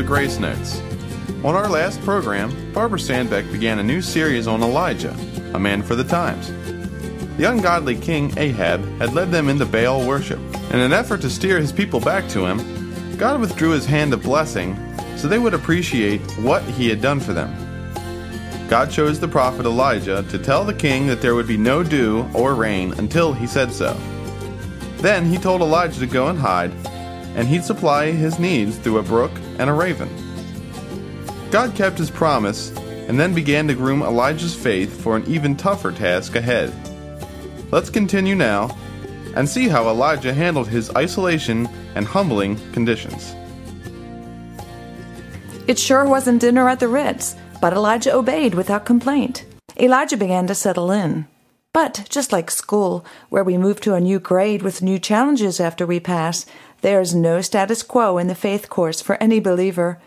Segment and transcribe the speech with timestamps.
[0.00, 0.80] to Grace Notes.
[1.44, 5.14] On our last program, Barbara Sandbek began a new series on Elijah,
[5.52, 6.48] a man for the times.
[7.36, 10.38] The ungodly king Ahab had led them into Baal worship.
[10.72, 14.22] In an effort to steer his people back to him, God withdrew his hand of
[14.22, 14.74] blessing
[15.18, 17.50] so they would appreciate what he had done for them.
[18.68, 22.26] God chose the prophet Elijah to tell the king that there would be no dew
[22.32, 23.92] or rain until he said so.
[24.98, 26.72] Then he told Elijah to go and hide,
[27.34, 30.08] and he'd supply his needs through a brook and a raven.
[31.50, 32.70] God kept his promise
[33.08, 36.72] and then began to groom Elijah's faith for an even tougher task ahead.
[37.72, 38.76] Let's continue now
[39.34, 43.34] and see how Elijah handled his isolation and humbling conditions.
[45.66, 49.44] It sure wasn't dinner at the Ritz, but Elijah obeyed without complaint.
[49.78, 51.26] Elijah began to settle in.
[51.72, 55.86] But just like school, where we move to a new grade with new challenges after
[55.86, 56.44] we pass,
[56.80, 60.00] there's no status quo in the faith course for any believer.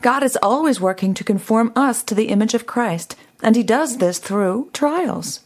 [0.00, 3.98] God is always working to conform us to the image of Christ, and He does
[3.98, 5.40] this through trials.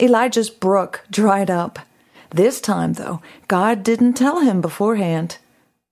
[0.00, 1.78] Elijah's brook dried up.
[2.30, 5.38] This time, though, God didn't tell him beforehand.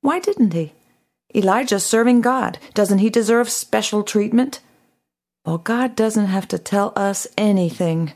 [0.00, 0.72] Why didn't He?
[1.34, 2.58] Elijah's serving God.
[2.74, 4.60] Doesn't he deserve special treatment?
[5.44, 8.12] Well, God doesn't have to tell us anything.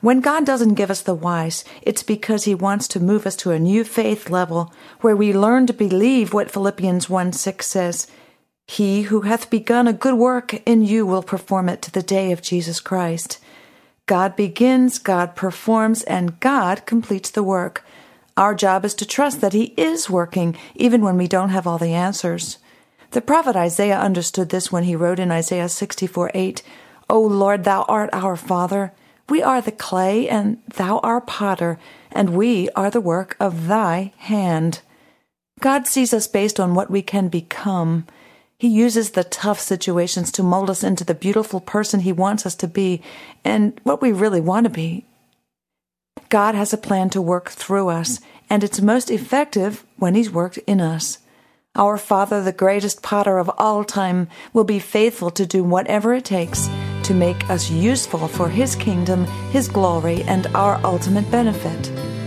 [0.00, 3.50] When God doesn't give us the whys, it's because He wants to move us to
[3.50, 8.06] a new faith level where we learn to believe what Philippians 1 6 says
[8.66, 12.32] He who hath begun a good work in you will perform it to the day
[12.32, 13.38] of Jesus Christ.
[14.06, 17.84] God begins, God performs, and God completes the work.
[18.36, 21.78] Our job is to trust that He is working, even when we don't have all
[21.78, 22.58] the answers.
[23.12, 26.62] The prophet Isaiah understood this when he wrote in Isaiah 64 8,
[27.08, 28.92] O Lord, thou art our Father.
[29.28, 31.78] We are the clay, and thou art potter,
[32.10, 34.80] and we are the work of thy hand.
[35.60, 38.06] God sees us based on what we can become.
[38.58, 42.54] He uses the tough situations to mold us into the beautiful person He wants us
[42.56, 43.02] to be
[43.44, 45.04] and what we really want to be.
[46.30, 50.58] God has a plan to work through us, and it's most effective when He's worked
[50.58, 51.18] in us.
[51.74, 56.24] Our Father, the greatest potter of all time, will be faithful to do whatever it
[56.24, 56.68] takes
[57.08, 62.17] to make us useful for His kingdom, His glory, and our ultimate benefit.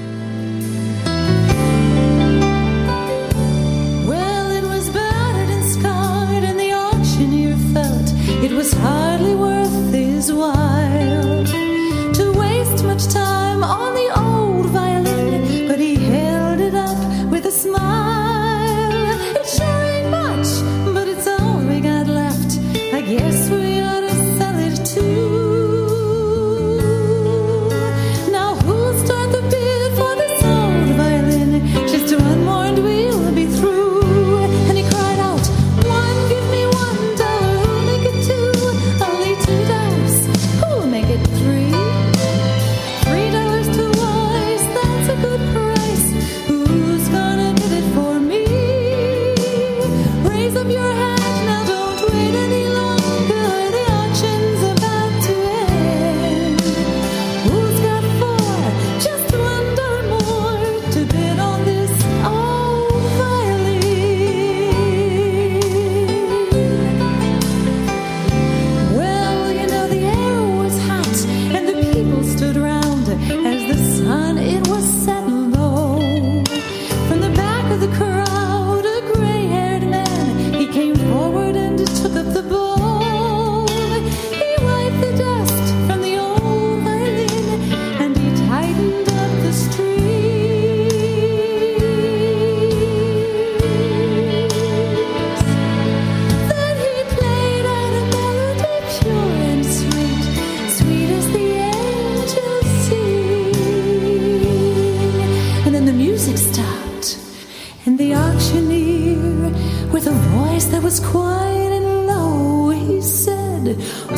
[111.25, 113.63] That and low, he said,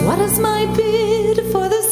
[0.06, 1.83] What is my bid for this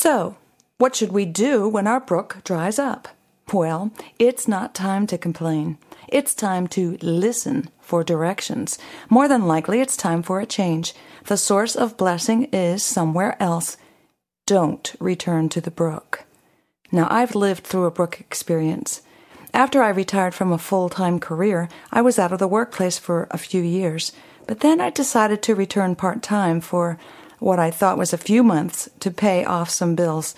[0.00, 0.36] So,
[0.78, 3.06] what should we do when our brook dries up?
[3.52, 5.76] Well, it's not time to complain.
[6.08, 8.78] It's time to listen for directions.
[9.10, 10.94] More than likely, it's time for a change.
[11.26, 13.76] The source of blessing is somewhere else.
[14.46, 16.24] Don't return to the brook.
[16.90, 19.02] Now, I've lived through a brook experience.
[19.52, 23.28] After I retired from a full time career, I was out of the workplace for
[23.30, 24.12] a few years,
[24.46, 26.98] but then I decided to return part time for
[27.40, 30.34] what I thought was a few months to pay off some bills.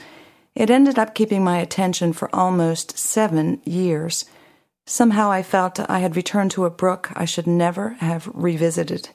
[0.54, 4.24] It ended up keeping my attention for almost seven years.
[4.86, 9.10] Somehow I felt I had returned to a brook I should never have revisited.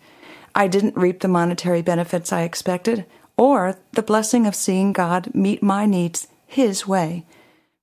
[0.55, 3.05] I didn't reap the monetary benefits I expected,
[3.37, 7.25] or the blessing of seeing God meet my needs His way.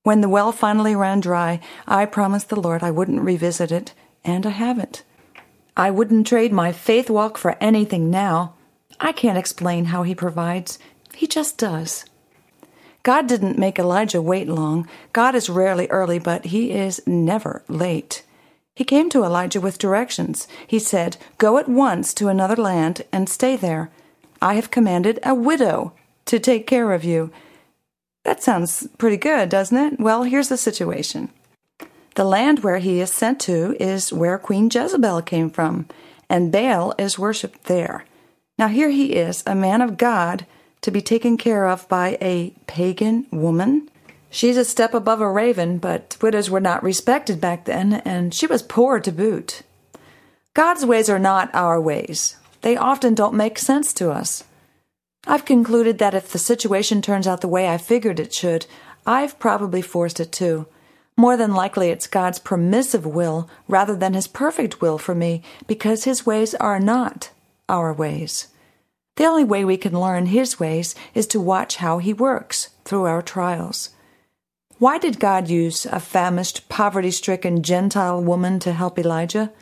[0.02, 4.44] When the well finally ran dry, I promised the Lord I wouldn't revisit it, and
[4.44, 5.02] I haven't.
[5.76, 8.54] I wouldn't trade my faith walk for anything now.
[9.00, 10.78] I can't explain how He provides,
[11.14, 12.04] He just does.
[13.02, 14.88] God didn't make Elijah wait long.
[15.12, 18.24] God is rarely early, but He is never late.
[18.74, 20.48] He came to Elijah with directions.
[20.66, 23.90] He said, Go at once to another land and stay there.
[24.42, 25.92] I have commanded a widow
[26.24, 27.30] to take care of you.
[28.24, 30.00] That sounds pretty good, doesn't it?
[30.00, 31.28] Well, here's the situation.
[32.14, 35.86] The land where he is sent to is where Queen Jezebel came from,
[36.28, 38.04] and Baal is worshipped there.
[38.56, 40.46] Now, here he is, a man of God,
[40.82, 43.88] to be taken care of by a pagan woman.
[44.30, 48.46] She's a step above a raven, but widows were not respected back then, and she
[48.46, 49.62] was poor to boot.
[50.54, 52.36] God's ways are not our ways.
[52.62, 54.44] They often don't make sense to us.
[55.26, 58.66] I've concluded that if the situation turns out the way I figured it should,
[59.04, 60.66] I've probably forced it too.
[61.16, 66.04] More than likely, it's God's permissive will rather than His perfect will for me, because
[66.04, 67.30] His ways are not
[67.68, 68.48] our ways.
[69.16, 73.04] The only way we can learn His ways is to watch how He works through
[73.04, 73.90] our trials.
[74.78, 79.52] Why did God use a famished, poverty stricken Gentile woman to help Elijah?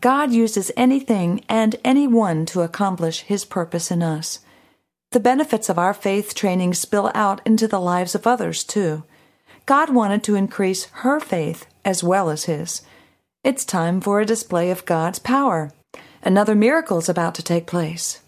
[0.00, 4.38] God uses anything and anyone to accomplish His purpose in us.
[5.10, 9.04] The benefits of our faith training spill out into the lives of others, too.
[9.66, 12.82] God wanted to increase her faith as well as his.
[13.44, 15.72] It's time for a display of God's power.
[16.22, 18.20] Another miracle is about to take place.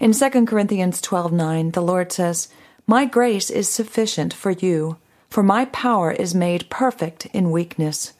[0.00, 2.48] In 2 Corinthians 12:9, the Lord says,
[2.86, 4.96] "My grace is sufficient for you,
[5.28, 8.14] for my power is made perfect in weakness."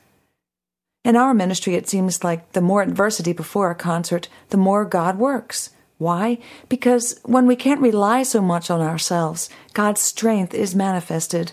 [1.05, 5.19] In our ministry, it seems like the more adversity before a concert, the more God
[5.19, 5.71] works.
[5.99, 6.39] Why?
[6.69, 11.53] Because when we can't rely so much on ourselves, God's strength is manifested.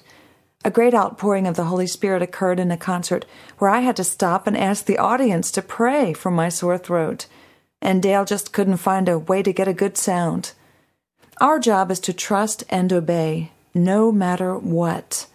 [0.65, 3.25] A great outpouring of the Holy Spirit occurred in a concert
[3.59, 7.27] where I had to stop and ask the audience to pray for my sore throat,
[7.81, 10.51] and Dale just couldn't find a way to get a good sound.
[11.39, 15.27] Our job is to trust and obey, no matter what.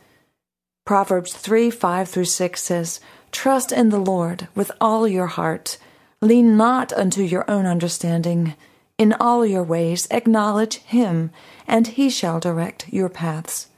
[0.85, 3.01] Proverbs 3 5 through 6 says,
[3.33, 5.79] Trust in the Lord with all your heart.
[6.21, 8.55] Lean not unto your own understanding.
[8.99, 11.31] In all your ways acknowledge him,
[11.67, 13.69] and he shall direct your paths.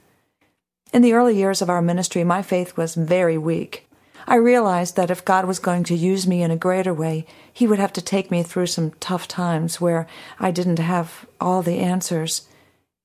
[0.93, 3.87] In the early years of our ministry, my faith was very weak.
[4.25, 7.67] I realized that if God was going to use me in a greater way, He
[7.67, 10.07] would have to take me through some tough times where
[10.39, 12.47] I didn't have all the answers.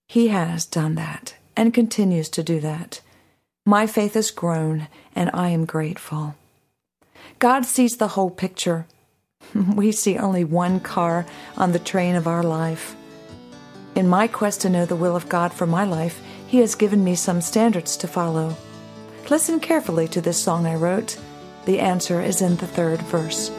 [0.09, 3.01] He has done that and continues to do that.
[3.65, 6.35] My faith has grown, and I am grateful.
[7.39, 8.87] God sees the whole picture.
[9.55, 12.97] We see only one car on the train of our life.
[13.95, 16.21] In my quest to know the will of God for my life,
[16.53, 18.55] He has given me some standards to follow.
[19.31, 21.19] Listen carefully to this song I wrote.
[21.65, 23.51] The answer is in the third verse.